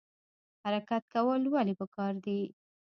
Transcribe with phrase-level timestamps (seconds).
[0.63, 2.39] حرکت کول ولې پکار دي؟